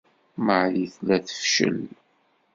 Marie 0.45 0.89
tella 0.95 1.17
tefcel. 1.27 1.79